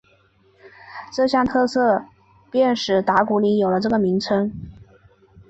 [1.15, 2.03] 这项特色
[2.49, 4.51] 便使打鼓岭有了这个名称。